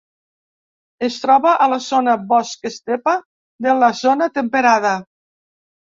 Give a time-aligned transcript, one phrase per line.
[1.07, 3.15] Es troba a la zona bosc-estepa
[3.67, 4.99] de la zona temperada.